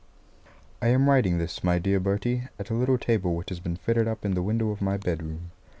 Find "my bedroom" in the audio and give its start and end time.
4.81-5.51